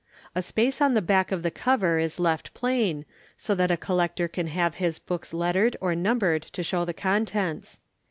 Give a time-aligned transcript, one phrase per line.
[0.33, 3.05] A space on the back of the cover is left plain,
[3.37, 7.81] so that a Collector can have his books lettered or numbered to show the contents.